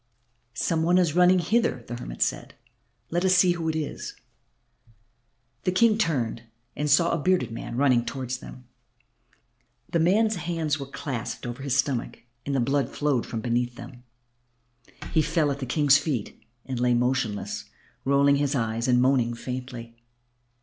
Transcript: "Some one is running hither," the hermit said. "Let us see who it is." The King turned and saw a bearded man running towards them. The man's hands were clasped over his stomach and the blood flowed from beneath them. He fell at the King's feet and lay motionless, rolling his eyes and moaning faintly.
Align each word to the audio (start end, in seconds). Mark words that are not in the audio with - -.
"Some 0.55 0.81
one 0.81 0.97
is 0.97 1.13
running 1.13 1.37
hither," 1.37 1.83
the 1.87 1.93
hermit 1.95 2.23
said. 2.23 2.55
"Let 3.11 3.23
us 3.23 3.35
see 3.35 3.51
who 3.51 3.69
it 3.69 3.75
is." 3.75 4.15
The 5.63 5.71
King 5.71 5.99
turned 5.99 6.41
and 6.75 6.89
saw 6.89 7.11
a 7.11 7.19
bearded 7.19 7.51
man 7.51 7.77
running 7.77 8.03
towards 8.03 8.39
them. 8.39 8.63
The 9.91 9.99
man's 9.99 10.37
hands 10.37 10.79
were 10.79 10.87
clasped 10.87 11.45
over 11.45 11.61
his 11.61 11.77
stomach 11.77 12.23
and 12.47 12.55
the 12.55 12.59
blood 12.59 12.89
flowed 12.89 13.27
from 13.27 13.41
beneath 13.41 13.75
them. 13.75 14.01
He 15.11 15.21
fell 15.21 15.51
at 15.51 15.59
the 15.59 15.67
King's 15.67 15.99
feet 15.99 16.41
and 16.65 16.79
lay 16.79 16.95
motionless, 16.95 17.65
rolling 18.03 18.37
his 18.37 18.55
eyes 18.55 18.87
and 18.87 18.99
moaning 19.03 19.35
faintly. 19.35 19.95